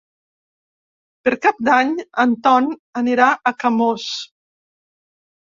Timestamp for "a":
3.35-3.55